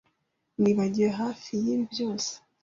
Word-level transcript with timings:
Nibagiwe 0.61 1.09
hafi 1.21 1.51
yibi 1.63 1.83
byose. 1.93 2.31